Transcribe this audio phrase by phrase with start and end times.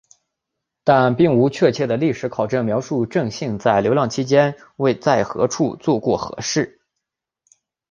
[0.83, 4.55] 但并无确切的历史考证描述正信在流浪期间
[4.99, 6.81] 在何处做过何事。